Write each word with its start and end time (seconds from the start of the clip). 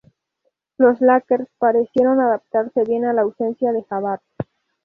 Los 0.79 0.99
Lakers 0.99 1.47
parecieron 1.59 2.19
adaptarse 2.19 2.83
bien 2.85 3.05
a 3.05 3.13
la 3.13 3.21
ausencia 3.21 3.71
de 3.71 3.83
Jabbar. 3.83 4.19